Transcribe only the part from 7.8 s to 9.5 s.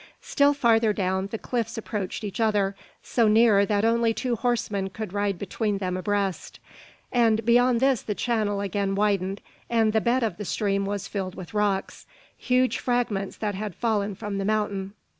the channel again widened,